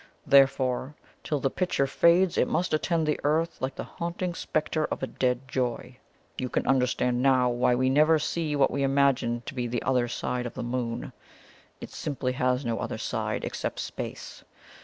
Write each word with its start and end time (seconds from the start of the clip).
Therefore, 0.25 0.95
till 1.23 1.39
the 1.39 1.51
picture 1.51 1.85
fades, 1.85 2.35
it 2.35 2.47
must 2.47 2.73
attend 2.73 3.05
the 3.05 3.19
Earth 3.23 3.61
like 3.61 3.75
the 3.75 3.83
haunting 3.83 4.33
spectre 4.33 4.85
of 4.85 5.03
a 5.03 5.05
dead 5.05 5.41
joy. 5.47 5.97
You 6.39 6.49
can 6.49 6.65
understand 6.65 7.21
now 7.21 7.51
why 7.51 7.75
we 7.75 7.87
never 7.87 8.17
see 8.17 8.55
what 8.55 8.71
we 8.71 8.81
imagine 8.81 9.43
to 9.45 9.53
be 9.53 9.67
the 9.67 9.83
OTHER 9.83 10.07
SIDE 10.07 10.47
of 10.47 10.55
the 10.55 10.63
Moon. 10.63 11.13
It 11.79 11.91
simply 11.91 12.31
has 12.31 12.65
NO 12.65 12.79
other 12.79 12.97
side, 12.97 13.45
except 13.45 13.77
space. 13.79 14.43